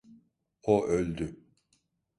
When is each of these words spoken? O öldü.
O 0.63 0.85
öldü. 0.85 1.37